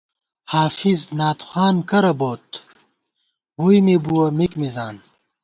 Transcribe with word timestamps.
حافظ 0.51 0.99
نعت 1.17 1.39
خوان 1.49 1.75
کرہ 1.89 2.13
بوت، 2.19 2.45
ووئی 3.59 3.79
می 3.85 3.95
بُوَہ 4.03 4.25
مِک 4.37 4.51
مِزان 4.61 4.95